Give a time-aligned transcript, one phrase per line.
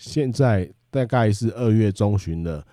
[0.00, 2.66] 现在大概是二月中旬了，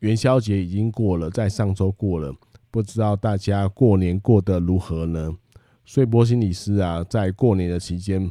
[0.00, 2.34] 元宵节已经过了，在上周过了，
[2.68, 5.32] 不知道大家过年过得如何呢？
[5.84, 8.28] 所以波心理师啊，在过年的期间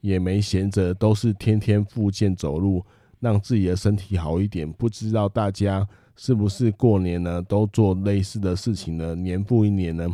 [0.00, 2.82] 也没闲着，都是天天复健走路，
[3.20, 4.72] 让自己的身体好一点。
[4.72, 9.14] 不知道大家是不是过年呢，都做类似的事情呢？
[9.14, 10.08] 年复一年呢？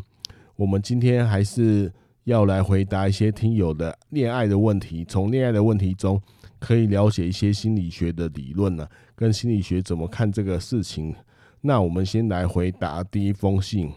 [0.56, 1.92] 我们今天还是
[2.24, 6.20] 要来回答一些听友的恋爱的问题，从恋爱的问题中。
[6.62, 11.12] 可以了解一些心理学的理论呢，跟心理学怎么看这个事情。
[11.60, 13.90] 那我们先来回答第一封信，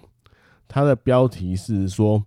[0.67, 2.23] 他的标题是说，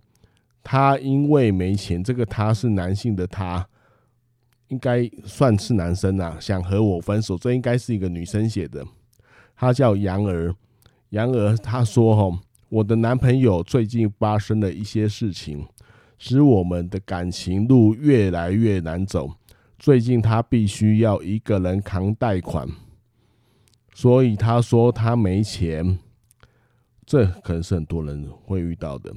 [0.63, 3.67] 他因为没钱，这个他是男性的他，
[4.69, 7.37] 应该算是男生啊，想和我分手。
[7.37, 8.85] 这应该是一个女生写的，
[9.57, 10.55] 他叫杨儿。
[11.09, 15.67] 杨儿他说：“哈，我的男朋友最近发生了一些事情，
[16.17, 19.29] 使我们的感情路越来越难走。”
[19.79, 22.67] 最近他必须要一个人扛贷款，
[23.93, 25.97] 所以他说他没钱，
[27.05, 29.09] 这可能是很多人会遇到的。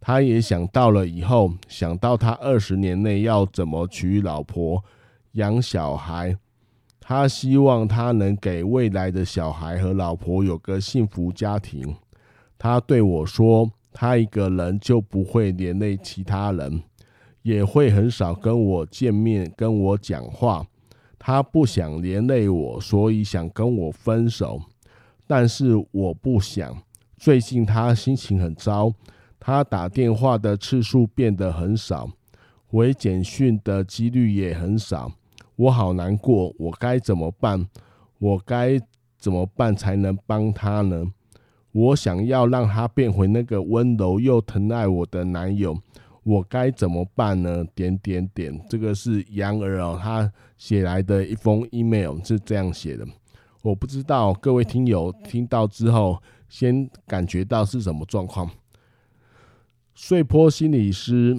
[0.00, 4.82] 他也想到了以后，想到他二十年内要怎么娶老婆、
[5.32, 6.34] 养小孩，
[6.98, 11.94] 他希望他能给未来的小孩和老婆有个幸福家庭。
[12.56, 16.82] 他对我说，他一个人就不会连累其他人。
[17.46, 20.66] 也会很少跟我见面，跟我讲话。
[21.16, 24.60] 他不想连累我，所以想跟我分手。
[25.28, 26.76] 但是我不想。
[27.16, 28.92] 最近他心情很糟，
[29.38, 32.10] 他打电话的次数变得很少，
[32.66, 35.12] 回简讯的几率也很少。
[35.54, 37.64] 我好难过，我该怎么办？
[38.18, 38.76] 我该
[39.16, 41.04] 怎么办才能帮他呢？
[41.70, 45.78] 我想要让他变回那个温柔又疼爱我的男友。
[46.26, 47.64] 我该怎么办呢？
[47.72, 50.28] 点点点，这个是杨儿哦，他
[50.58, 53.06] 写来的一封 email 是这样写的。
[53.62, 58.50] 我不知道各位听友听到之后，先感觉到是什么状况。
[59.94, 61.36] 碎坡心理师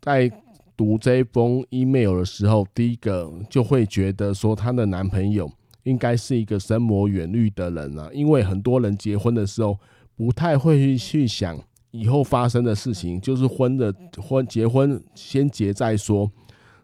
[0.00, 0.32] 在
[0.74, 5.52] 读这封 email 的时候，第一个就会觉得说，她的男朋友
[5.82, 9.78] 应该是一个深谋远虑的人啊，因为很多人结婚的时候
[10.16, 11.62] 不太会去想。
[11.92, 16.30] 以后发生的事情就是婚的婚结婚先结再说，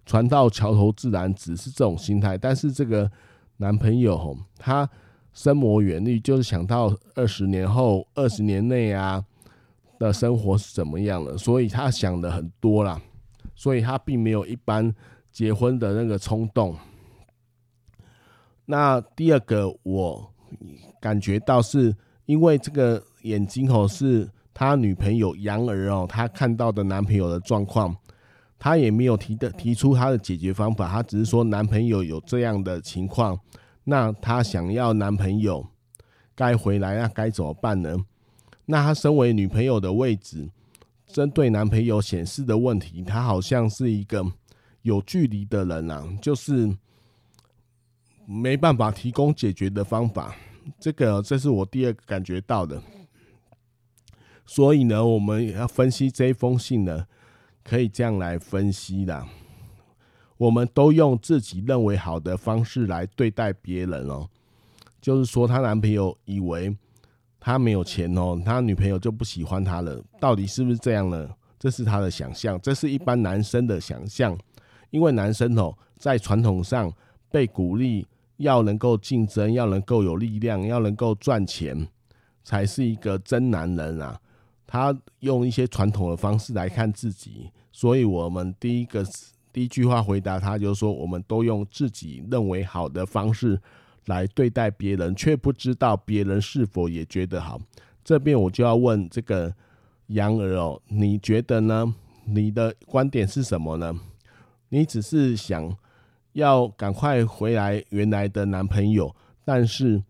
[0.05, 2.37] 船到桥头自然直是这种心态。
[2.37, 3.11] 但是这个
[3.57, 4.87] 男朋友吼，他
[5.33, 9.25] 深谋远虑，就是想到二十年后、二十年内啊
[9.99, 13.01] 的生活是怎么样了，所以他想的很多啦，
[13.55, 14.95] 所以他并没有一般
[15.33, 16.77] 结婚的那个冲动。
[18.67, 20.31] 那第二个，我
[21.01, 24.29] 感觉到是因为这个眼睛吼是。
[24.59, 27.97] 他女朋友杨儿哦，他看到的男朋友的状况，
[28.59, 33.39] 他也没有提的提出他的解决方法，他只是说男朋友有这样的情况，
[33.85, 35.65] 那他想要男朋友
[36.35, 37.97] 该回来，那该怎么办呢？
[38.67, 40.51] 那他身为女朋友的位置，
[41.07, 44.27] 针对男朋友显示的问题，他好像是一个
[44.83, 46.69] 有距离的人啊，就是
[48.27, 50.35] 没办法提供解决的方法。
[50.81, 52.83] 这个，这是我第二个感觉到的。
[54.51, 57.07] 所以呢，我们要分析这一封信呢，
[57.63, 59.23] 可以这样来分析的。
[60.39, 64.27] 我们都用自己认为好的方式来对待别人哦。
[65.03, 66.75] 就是说，她男朋友以为
[67.39, 70.03] 他没有钱哦，他女朋友就不喜欢他了。
[70.19, 71.29] 到底是不是这样呢？
[71.59, 74.37] 这是他的想象，这是一般男生的想象。
[74.89, 76.91] 因为男生哦，在传统上
[77.31, 78.07] 被鼓励
[78.39, 81.87] 要能够竞争，要能够有力量，要能够赚钱，
[82.43, 84.19] 才是一个真男人啊。
[84.71, 89.03] 他用一些传统的方式来看自己，所以我们第一个
[89.51, 93.59] 第一句话回答他，就是说，我们都用自己认为好的方式
[94.05, 97.59] 来对待别人，却不知道别人是否也觉得好。
[98.05, 99.53] 这边我就要问这个
[100.09, 101.95] 杨儿哦，你觉得呢？
[102.27, 103.99] 你的观点是什么呢？
[104.69, 105.75] 你只是想
[106.35, 109.17] 要赶快回来原来的男朋友，
[109.47, 110.03] 但是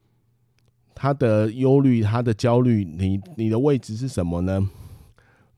[1.00, 4.68] 他的忧虑、他的焦虑，你你的位置是什么呢？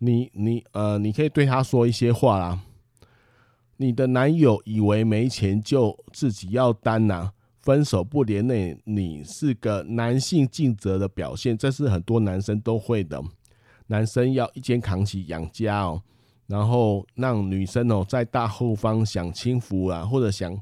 [0.00, 2.60] 你你呃，你可以对他说一些话啦。
[3.78, 7.32] 你的男友以为没钱就自己要担呐、
[7.62, 13.22] 分手不连累你，是个男性尽责的表现，这是很多男生都会的。
[13.86, 16.02] 男生要一肩扛起养家哦。
[16.46, 20.60] 然后让女生哦在大后方享清福啊，或者想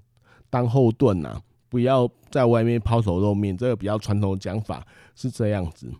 [0.50, 3.56] 当后盾呐，不要在外面抛头露面。
[3.56, 5.92] 这个比较传统的讲法是这样子。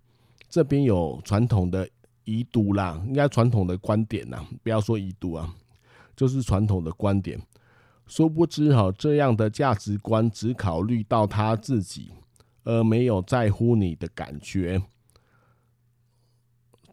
[0.48, 1.88] 这边有传统的
[2.24, 5.54] 遗毒啦，应该传统的观点呐，不要说遗毒啊，
[6.16, 7.40] 就是传统的观点。
[8.06, 12.10] 殊不知哈，这样的价值观只考虑到他自己，
[12.64, 14.82] 而没有在乎你的感觉。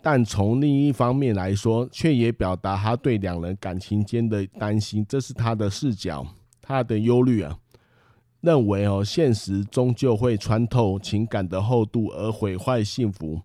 [0.01, 6.27] 但从另一方面来说，却也表达他对两人感情间的担心，这是他的视角，
[6.61, 7.57] 他的忧虑啊，
[8.45, 13.41] 认为哦，现实终究会穿透情感的厚度而毁坏幸福。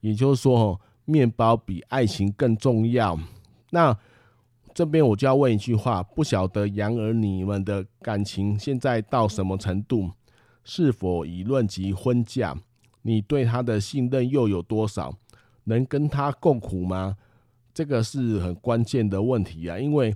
[0.00, 3.18] 也就是说，面包比爱情更重要。
[3.70, 3.96] 那
[4.74, 10.10] 这边我就要问一句话：不晓得杨儿你们的感情现在到什么程度？
[10.64, 12.56] 是否已论及婚嫁？
[13.02, 15.16] 你对他的信任又有多少？
[15.64, 17.16] 能跟他共苦吗？
[17.72, 20.14] 这个是很关键的问题啊，因为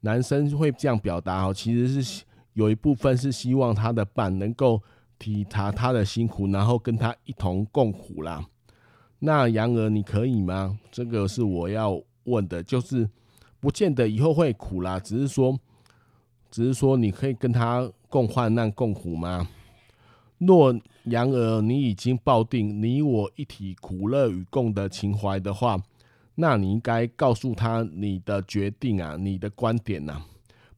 [0.00, 2.24] 男生会这样表达哦，其实是
[2.56, 4.82] 有一部分是希望他的伴能够
[5.18, 8.46] 体察他的辛苦，然后跟他一同共苦啦。
[9.18, 10.78] 那杨儿你可以吗？
[10.90, 13.08] 这个是我要问的，就是
[13.60, 15.58] 不见得以后会苦啦，只是说，
[16.50, 19.46] 只是说你可以跟他共患难共苦吗？
[20.38, 20.74] 若
[21.04, 25.78] 杨儿，你已经抱定你我一体苦乐与共的情怀的话，
[26.36, 30.22] 那你应该告诉他你的决定啊，你的观点呐、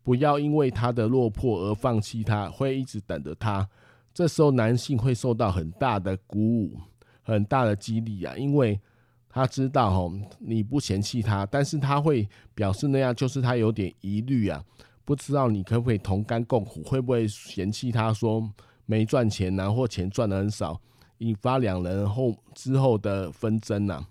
[0.09, 3.69] 不要因为他的落魄而放弃他，会一直等着他。
[4.15, 6.81] 这时候男性会受到很大的鼓舞，
[7.23, 8.81] 很大的激励啊，因为
[9.29, 14.65] 他知道哦，你不嫌弃他，但是他会表示那样，就是他有点疑虑啊，
[15.05, 18.51] 不知道你可不可以同甘共苦，会不会嫌弃他说。
[18.87, 20.81] 没赚钱呐、啊，或钱赚的很少，
[21.19, 24.09] 引发两人后之后的纷争呐、啊。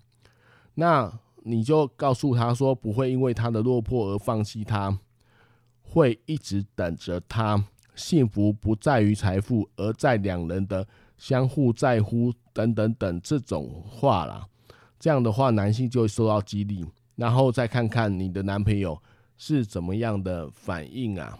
[0.76, 1.12] 那
[1.42, 4.96] 你就告诉他说，不会因为他的落魄而放弃他，
[5.88, 7.64] 会一直等着他。
[7.94, 10.86] 幸福不在于财富，而在两人的
[11.16, 14.46] 相互在乎等等等这种话啦。
[15.00, 16.86] 这样的话，男性就会受到激励，
[17.16, 19.00] 然后再看看你的男朋友
[19.36, 21.36] 是怎么样的反应啊。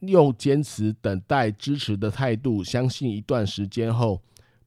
[0.00, 4.22] 用坚持、等待、支持的态度，相信一段时间后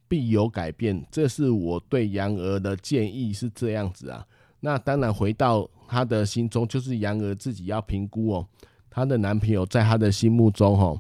[0.08, 1.06] 必有改变。
[1.12, 4.28] 这是我对杨儿的建议，是这样子啊。
[4.60, 8.48] 那当然，回到她的心中，就是杨儿自己要评估哦，
[8.90, 11.00] 她的男朋友在她的心目中哦，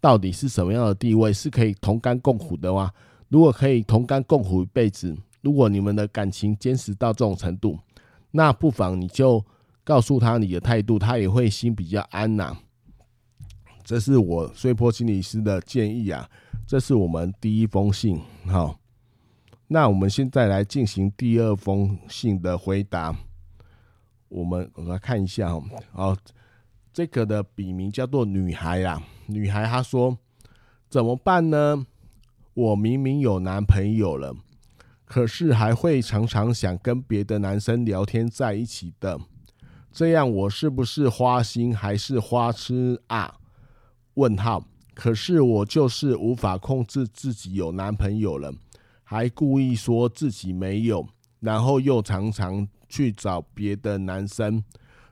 [0.00, 2.90] 到底是什么样的地位，是可以同甘共苦的吗？
[3.28, 7.78] 如果可以同甘共苦一辈子，如果你们的感情坚持到这种程度，
[8.30, 9.44] 那不妨你就
[9.82, 12.56] 告诉他你的态度，他也会心比较安呐、
[13.84, 16.28] 这是我穗波心理师的建议啊，
[16.66, 18.76] 这是我们第一封信，好，
[19.68, 23.16] 那我们现在来进行第二封信的回答。
[24.28, 26.16] 我们我们来看一下哦，好，
[26.92, 30.16] 这个的笔名叫做女孩啊，女孩她说
[30.88, 31.86] 怎么办呢？
[32.54, 34.34] 我明明有男朋友了，
[35.04, 39.20] 可是还会常常想跟别的男生聊天在一起的，
[39.92, 43.36] 这样我是不是花心还是花痴啊？
[44.14, 48.52] 问号，可是我就是无法控制自己有男朋友了，
[49.08, 51.06] 还故意说自己没有，
[51.38, 54.64] 然后又常常去找别的男生，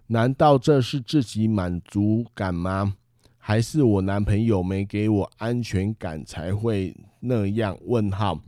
[0.09, 2.97] 难道这是自己满足感吗？
[3.39, 7.79] 还是我男朋友没给我安全感才会那样？
[7.83, 8.41] 问号，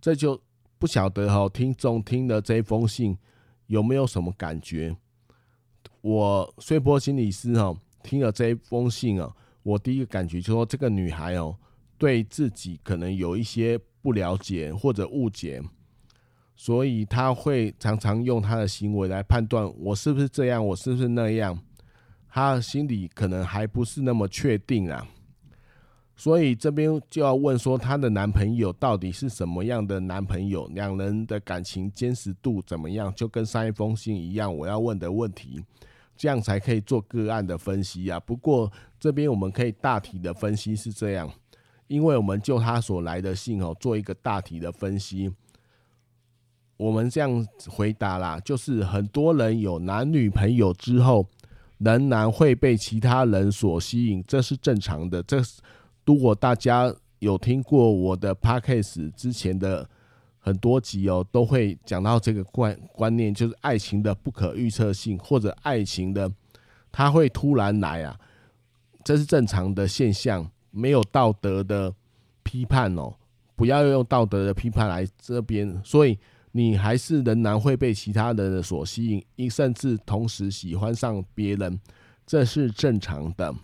[0.00, 0.40] 这就
[0.78, 3.18] 不晓得哈，听众听了这封信
[3.66, 4.96] 有没有什么感觉？
[6.02, 9.34] 我穗波心理师哈，听了这封信啊。
[9.64, 11.56] 我第一个感觉就是说，这个女孩哦，
[11.98, 13.78] 对自己可能有一些
[14.08, 15.62] 不了解或者误解，
[16.56, 21.58] 所以她会常常用她的行为来判断我是不是这样，我是不是那样。
[22.26, 25.06] 她心里可能还不是那么确定啊，
[26.16, 30.66] 所以这边就要问说，她的男朋友到底是什么样的男朋友？
[30.68, 33.12] 两人的感情坚实度怎么样？
[33.14, 35.62] 就跟上一封信一样，我要问的问题。
[36.16, 38.18] 这样才可以做个案的分析啊。
[38.18, 41.30] 不过这边我们可以大体的分析是这样：
[41.88, 45.30] 因为我们就他所来的信哦，做一个大体的分析。
[46.76, 51.26] 我们这样回答啦，就是很多人有男女朋友之后，
[51.78, 55.20] 仍然会被其他人所吸引，这是正常的。
[55.24, 55.42] 这
[56.06, 59.88] 如果大家有听过我的 podcast 之前的
[60.38, 66.30] 很多集哦，都会讲到这个观观念，就是爱情的不可预测性，或者爱情的
[66.92, 68.16] 它会突然来啊，
[69.02, 71.94] 这是正常的现象，没有道德的
[72.42, 73.14] 批判哦，
[73.56, 76.18] 不要用道德的批判来这边，所以。
[76.52, 81.78] 你还是仍然会被其他人所吸引，甚至同时喜欢上别人，
[82.26, 83.54] 这是正常的，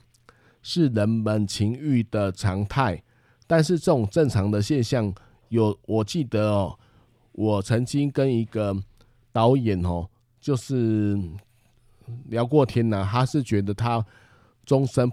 [0.63, 3.03] 是人们情欲的常态。
[3.47, 5.13] 但是这种正常的现象，
[5.49, 6.79] 有我记得哦，
[7.33, 8.77] 我曾经跟一个
[9.33, 10.07] 导演哦，
[10.39, 11.19] 就是
[12.27, 14.05] 聊过天呢，他是觉得他
[14.65, 15.11] 终身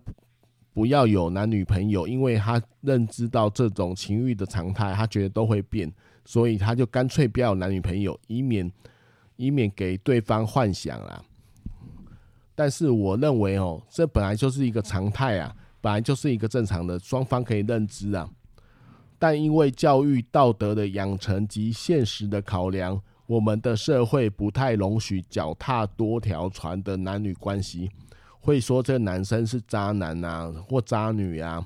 [0.74, 5.92] 不要有男女朋友，因为他认知到这种情欲的常态，他觉得都会变。
[6.24, 8.72] 所以他就干脆不要有男女朋友，以免
[9.36, 11.22] 以免给对方幻想啦。
[12.54, 18.30] 但是我认为哦，这本来就是一个常态啊，本来就是一个正常的，双方可以认知啊。
[19.18, 27.90] 但因为教育、道德的养成及现实的考量，我们的社会不太容许脚踏多条船的男女关系，
[28.42, 31.66] 会说这个男生是渣男啊，或渣女啊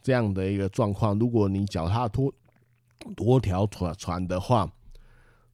[0.00, 1.18] 这样的一个状况。
[1.18, 2.32] 如果你脚踏多
[3.16, 4.70] 多条船船的话，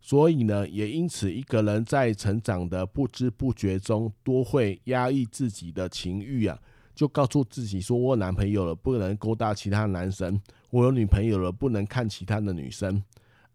[0.00, 6.58] 所以呢，也因此，一个人在成长的不知不觉中，多会压抑自己的情欲啊，
[6.94, 10.34] 就告诉自己说：“我男朋友了，不能勾搭其他男生；
[10.70, 13.02] 我有女朋友了，不能看其他的女生。”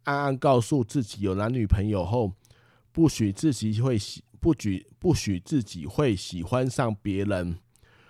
[0.04, 2.34] 暗暗告诉自己，有男女朋友后，
[2.92, 7.58] 不许自己会喜，不许不许自己会喜欢上别人。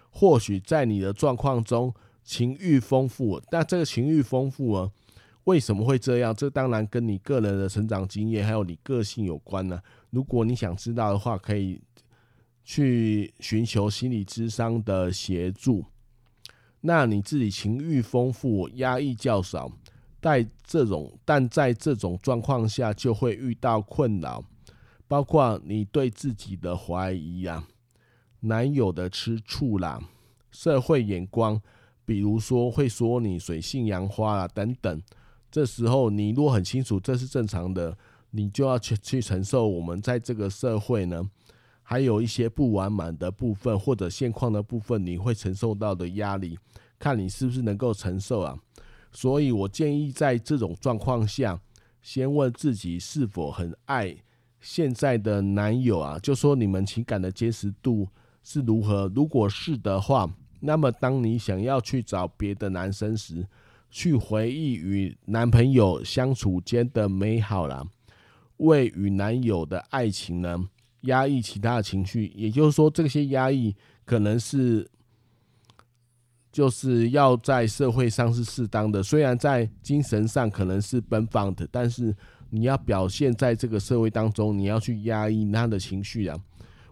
[0.09, 4.91] 或许在你的状况中，情欲丰富，但这个情欲丰富啊。
[5.45, 6.35] 为什么会这样？
[6.35, 9.81] 这当然跟你个人的成长经验还有你个性有关呢。
[10.11, 11.81] 如果你想知道的话，可以
[12.63, 15.83] 去寻求心理咨商的协助。
[16.81, 19.71] 那你自己情欲丰富，压抑较少，
[20.21, 24.43] 在这种但在这种状况下就会遇到困扰，
[25.11, 27.67] 包括你对自己的怀疑啊，
[28.39, 30.01] 男友的吃醋啦，
[30.51, 31.61] 社会眼光，
[32.05, 35.01] 比如说会说你水性杨花啦等等。
[35.51, 37.97] 这时候，你如果很清楚这是正常的，
[38.29, 41.29] 你就要去去承受我们在这个社会呢，
[41.83, 46.57] 还有一些不完满的部分或者现况的部分，你会承受到的压力，
[46.97, 48.57] 看你是不是能够承受啊。
[49.11, 51.59] 所以我建议在这种状况下，
[52.01, 54.15] 先问自己是否很爱
[54.61, 58.07] 现在的男友啊，就说你们情感的坚实度
[58.43, 59.11] 是如何。
[59.13, 63.45] 如果是的话，那么当你想要去找别的男生时，
[63.89, 67.83] 去回忆与男朋友相处间的美好啦，
[68.57, 70.69] 为与男友的爱情呢
[71.01, 73.75] 压抑其他的情绪，也就是说，这些压抑
[74.05, 74.87] 可能是
[76.51, 82.15] 就是要在社会上是适当的，虽然在精神上可能是奔放的，但是
[82.51, 86.39] 你要表现在这个社会当中，你要去压抑他的情绪啊。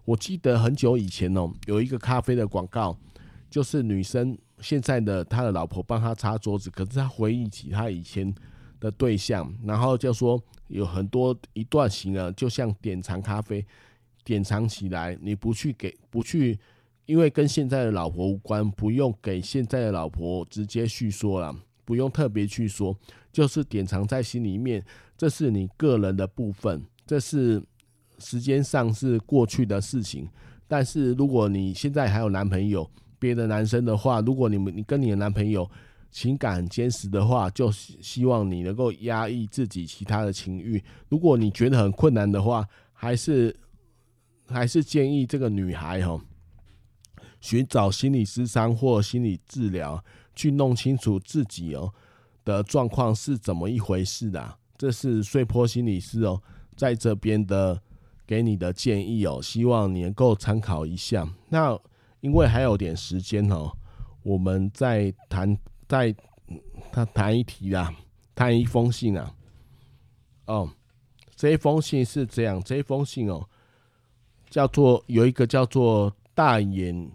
[0.06, 2.98] 我记得很久以前哦，有一个咖啡的广告，
[3.52, 4.36] 就是女生。
[4.62, 8.36] 现在的他的老婆帮他擦桌子，可是她回忆起她以前
[8.78, 10.38] 的对象，然后就说
[10.68, 13.66] 有很多一段情啊，就像典藏咖啡，
[14.26, 16.60] 典藏起来，你不去给，不去，
[17.06, 21.56] 因为跟现在的老婆无关，不用给现在的老婆直接叙说了，
[21.90, 22.96] 不用特别去说，
[23.32, 24.86] 就是典藏在心里面，
[25.18, 27.60] 这是你个人的部分，这是
[28.20, 30.30] 时间上是过去的事情，
[30.68, 32.88] 但是如果你现在还有男朋友。
[33.22, 35.70] 别的男生的话，如果你们你跟你的男朋友
[36.10, 40.82] 情感很坚实的话，就希望你能够压抑自己其他的情欲。
[41.10, 43.54] 如果你觉得很困难的话，还是
[44.48, 46.18] 还是建议这个女孩哈，
[47.42, 50.02] 寻找心理咨商或心理治疗，
[50.40, 51.94] 去弄清楚自己哦
[52.46, 54.58] 的状况是怎么一回事的。
[54.78, 56.42] 这是碎坡心理师哦
[56.76, 57.82] 在这边的
[58.26, 61.28] 给你的建议哦，希望你能够参考一下。
[61.50, 61.80] 那。
[62.22, 63.72] 因为还有点时间哦，
[64.24, 66.14] 我们再谈，再
[66.92, 67.96] 他谈一题啊，
[68.36, 69.34] 谈一封信啊。
[70.48, 70.70] 哦，
[71.34, 73.48] 这封信是这样，这封信哦，
[74.50, 77.10] 叫做有一个叫做大眼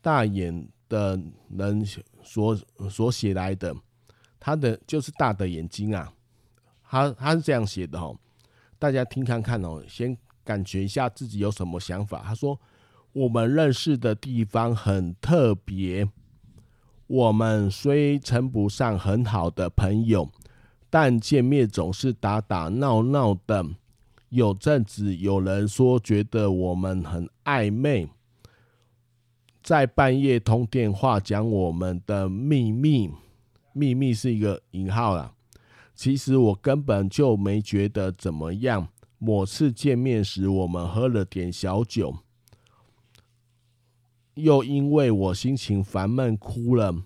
[0.00, 1.84] 大眼的人
[2.22, 2.56] 所
[2.90, 3.74] 所写来的，
[4.38, 6.12] 他的就是大的眼睛啊，
[6.82, 8.16] 他他是这样写的哦，
[8.78, 12.22] 大家听看看哦，先感觉一下自己有什么想法。
[12.24, 12.58] 他说。
[13.14, 16.08] 我们认识的地方很特别，
[17.06, 20.26] 我们虽称不上很好的朋友，
[20.88, 23.66] 但见面总是打打闹闹的。
[24.30, 28.08] 有阵子有人说觉得我们很暧昧，
[29.62, 33.10] 在半夜通电话讲我们的秘密，
[33.72, 35.32] 秘密是一个引号啦。
[35.94, 38.88] 其实我根本就没觉得怎么样。
[39.18, 42.16] 某次见面时，我们喝了点小酒，
[44.34, 47.04] 又因为我心情烦闷哭了，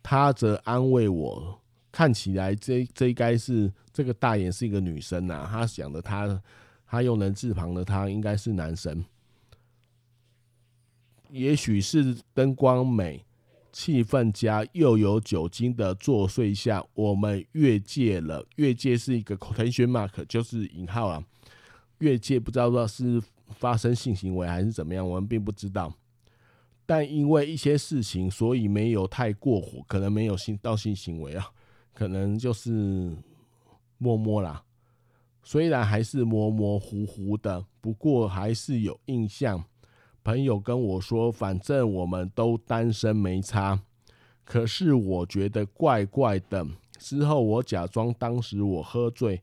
[0.00, 1.60] 他则安慰我。
[1.90, 6.40] 看起来这这应该是这个大眼是一个女生呐、他想的他
[6.86, 9.04] 他用人字旁的他应该是男生，
[11.32, 13.24] 也许是灯光美、
[13.72, 18.44] 气氛佳，又有酒精的作祟下，我们越界了。
[18.56, 21.24] 越界是一个口头学 mark，就是引号啊。
[21.98, 25.92] 越界不知道是发生性行为还是怎么样，我们并不知道。
[26.86, 31.46] 但因为一些事情，所以没有太过火，可能没有性到性行为啊。
[31.92, 33.14] 可能就是
[33.98, 34.64] 摸摸啦，
[35.42, 39.62] 虽然还是模模糊糊的，不过还是有印象。
[40.30, 43.80] 朋友跟我说，反正我们都单身没差。
[44.44, 46.64] 可是我觉得怪怪的。
[47.00, 49.42] 之后我假装当时我喝醉，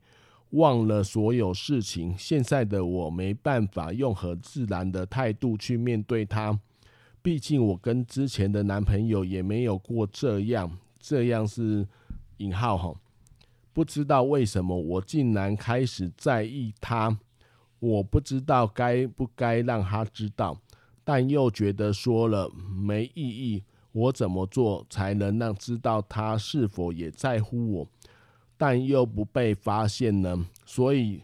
[0.52, 2.16] 忘了所有事情。
[2.16, 6.58] 现在的我没办法用很自然的态度去面对他，
[7.20, 10.78] 毕竟我跟之前的男朋友也没有过这样。
[10.98, 11.86] 这样是。
[12.38, 12.94] 引号哈，
[13.72, 17.18] 不知道为什么我竟然开始在意他，
[17.80, 20.56] 我不知道该不该让他知道，
[21.10, 23.64] 但又觉得说了没意义。
[23.92, 27.88] 我怎么做才能让知道他是否也在乎我，
[28.58, 30.46] 但又不被发现呢？
[30.66, 31.22] 所以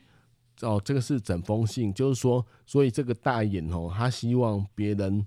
[0.63, 5.27] 哦，这个是整封信，就是说，所以这个大眼哦，他希望别人。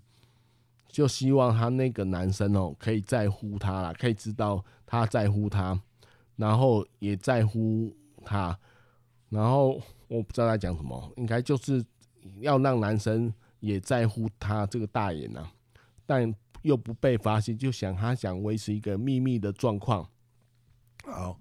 [0.90, 5.80] 就希望他那个男生哦，可以在乎他啦，可以知道他在乎他，
[6.38, 8.58] 然后也在乎他，
[9.30, 11.86] 然后我不知道他讲什么，应该就是
[12.40, 15.48] 要让男生也在乎他这个大眼呐，
[16.06, 20.08] 但又不被发现，就想他想维持一个秘密的状况。
[21.04, 21.40] 好，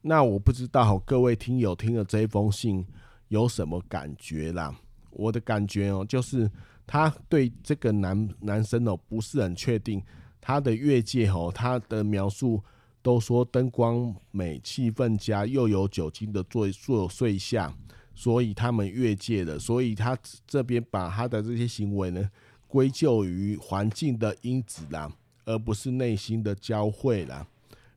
[0.00, 2.86] 那我不知道各位听友听了这一封信
[3.28, 4.74] 有什么感觉啦？
[5.10, 6.50] 我的感觉哦，就是。
[6.86, 10.04] 他对这个男男生哦不是很确定，
[10.38, 12.62] 他的越界哦，他的描述
[13.00, 17.74] 都说灯光美、气氛佳，又有酒精的作作祟下，
[18.14, 19.58] 所以他们越界了。
[19.58, 22.30] 所以他这边把他的这些行为呢
[22.66, 25.12] 归咎于环境的因子啦，
[25.44, 27.46] 而不是内心的交汇啦。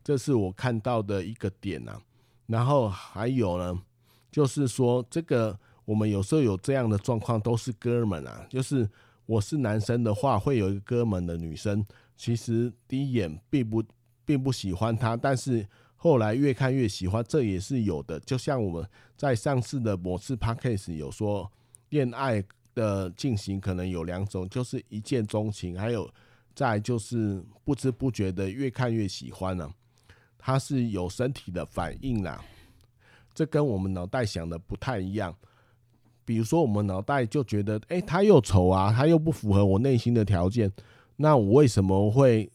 [0.03, 2.01] 这是我看到的一个点呐。
[2.45, 3.81] 然后还有呢，
[4.31, 5.57] 就是说这个。
[5.87, 8.45] 我们有时候有这样的状况，都是哥们啊。
[8.49, 8.85] 就是
[9.25, 11.81] 我是男生的话，会有一个哥们的女生，
[12.17, 13.81] 其实第一眼并不
[14.25, 15.65] 并不喜欢他，但是
[15.97, 18.19] 后来越看越喜欢，这也是有的。
[18.21, 21.51] 就像我们在上次的某次 podcast 有说，
[21.89, 22.41] 恋爱
[22.73, 26.09] 的进行可能有两种，就是一见钟情，还有
[26.55, 29.73] 再就是不知不觉的越看越喜欢了啊。
[30.37, 32.41] 他是有身体的反应啦，
[33.33, 35.35] 这跟我们脑袋想的不太一样。
[36.23, 40.71] 比如说，我们脑袋就觉得，哎，他又丑啊，他又不符合我内心的条件，
[41.15, 42.49] 那我为什么会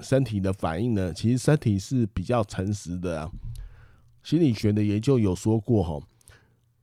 [0.00, 1.12] 身体的反应呢？
[1.12, 3.30] 其实身体是比较诚实的啊。
[4.22, 6.02] 心理学的研究有说过，吼，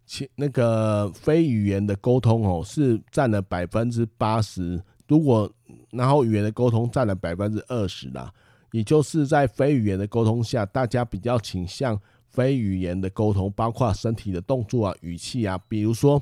[0.05, 5.51] 其那个非语言的沟通，哦，是占了百分之八十，如果
[5.91, 8.33] 然后语言的沟通占了百分之二十啦，
[8.71, 11.99] 也就是在非语言的沟通下，大家比较倾向。
[12.31, 15.59] 非语言的沟通，包括身体的动作啊、语气啊。
[15.67, 16.21] 比如说，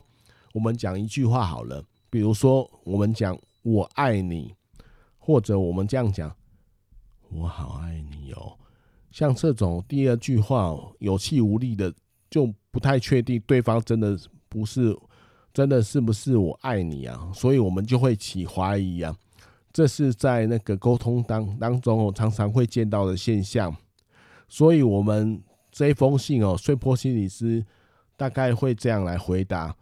[0.53, 4.55] 我们讲一句话好了，比如说我们讲“我爱你”，
[5.19, 6.33] 或者我们这样讲
[7.29, 8.57] “我好爱你哦”。
[9.11, 11.93] 像这种第二句话有气无力的，
[12.29, 14.95] 就不太确定对方真的不是
[15.53, 19.15] 真的是不是我爱你啊，所以我们就会起怀疑啊。
[19.71, 23.75] 这是在那个沟通当当中我常常会见到的现象，
[24.47, 25.41] 所以我们。
[25.69, 27.63] 这封信哦，穗波心理师
[28.15, 29.75] 大概会这样来回答，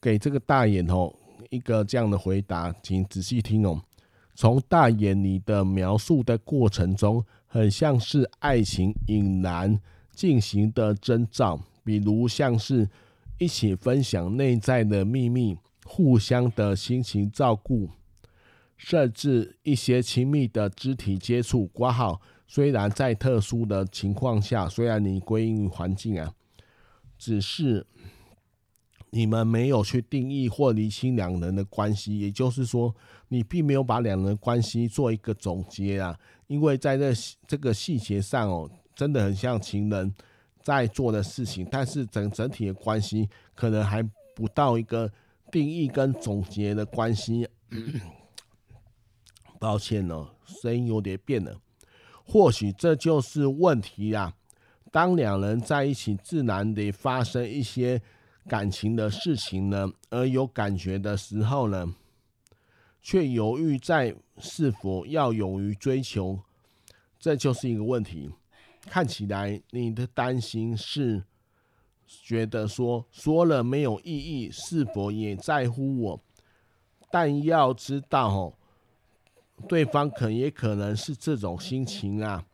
[0.00, 1.12] 给这个大眼哦
[1.50, 3.82] 一个这样的回答，请仔细听哦。
[4.42, 9.78] 从大眼你的描述的过程中，很像是爱情隐然
[10.10, 12.90] 进行的征兆，比如像是
[13.38, 17.88] 一起分享内在的秘密，互相的心情照顾，
[18.76, 22.20] 甚至一些亲密的肢体接触，挂号。
[22.48, 26.34] 虽然在特殊的情况下，虽然你归因于环境啊，
[27.16, 27.86] 只是
[29.14, 32.94] 你们没有去定义或厘清两人的关系，也就是说，
[33.28, 36.18] 你并没有把两人关系做一个总结啊。
[36.46, 37.12] 因为在这
[37.46, 40.10] 这个细节上哦，真的很像情人
[40.62, 44.02] 在做的事情，但是整整体的关系可能还
[44.34, 45.12] 不到一个
[45.50, 47.46] 定义跟总结的关系。
[49.60, 51.54] 抱歉哦，声音有点变了。
[52.24, 54.32] 或许这就是问题啊。
[54.90, 58.00] 当两人在一起，自然得发生一些
[58.48, 61.94] 感情的事情呢，而有感觉的时候呢，
[63.00, 66.40] 却犹豫在是否要勇于追求，
[67.18, 68.30] 这就是一个问题。
[68.86, 71.22] 看起来你的担心是
[72.04, 76.20] 觉得说说了没有意义，是否也在乎我？
[77.10, 78.54] 但要知道哦，
[79.68, 82.44] 对方可也可能是这种心情啊。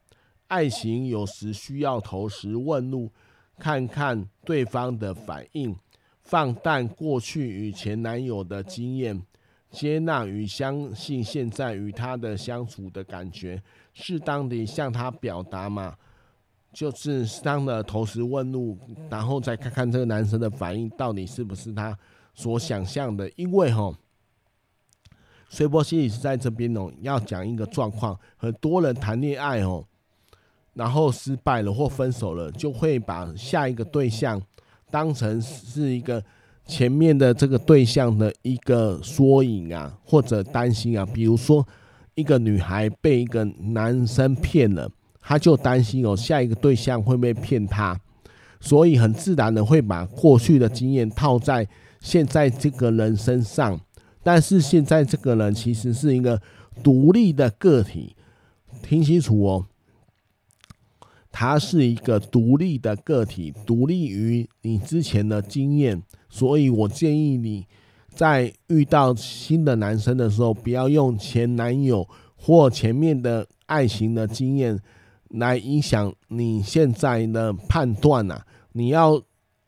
[0.48, 3.10] 爱情有时需要投石问路，
[3.58, 5.76] 看看对方的反应，
[6.22, 9.20] 放淡过去与前男友的经验，
[9.70, 15.96] 接纳与相信现在与他的相处的感觉，适当的向他表达嘛，
[16.72, 18.78] 就是适当的投石问路，
[19.10, 21.98] 然后再看看这个男生的反应到底是不是他
[22.34, 23.30] 所想象的。
[23.36, 23.92] 因为哈，
[25.48, 29.84] 穗波心理是在这边哦，要讲一个状况，很多人谈恋爱哦。
[30.74, 34.40] 然后失败了或分手了，就会把下一个对象
[34.90, 36.22] 当成是一个
[36.66, 41.04] 前面的这个对象的一个缩影啊，或者担心啊。
[41.04, 41.66] 比如说，
[42.14, 44.88] 一个女孩被一个男生骗了，
[45.20, 47.98] 她就担心哦，下一个对象会不会骗她，
[48.60, 51.66] 所以很自然的会把过去的经验套在
[52.00, 53.80] 现在这个人身上。
[54.22, 56.40] 但是现在这个人其实是一个
[56.82, 58.14] 独立的个体，
[58.82, 59.66] 听清楚哦。
[61.30, 67.66] 他是一个独立的个体，独立于你之前的经验，所以我建议你
[68.08, 74.80] 在遇到新的男生的时候，不要用前男友或前面的爱情的经验
[75.28, 78.46] 来影响你现在的判断啊！
[78.72, 79.22] 你要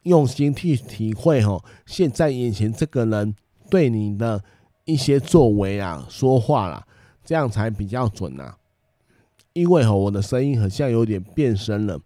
[0.05, 3.35] 用心去体会哦，现在眼前这个人
[3.69, 4.43] 对你的
[4.87, 6.87] 一些作为啊、说话啦，
[7.25, 8.57] 这样才比较准啊。
[9.53, 12.01] 因为哈，我的声音好像有点变声了，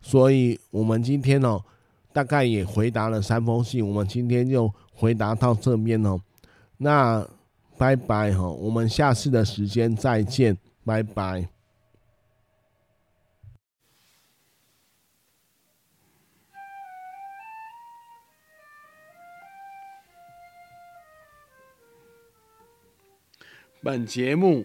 [0.00, 1.60] 所以我们今天哦，
[2.12, 6.20] 大概也回答了三封信，我们今天就回答到这边哦。
[6.78, 7.26] 那
[7.76, 11.48] 拜拜哈，我们下次的时间再见，拜拜。
[23.82, 24.64] 本节目。